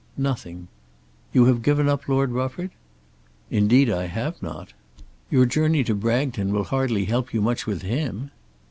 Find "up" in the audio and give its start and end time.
1.87-2.07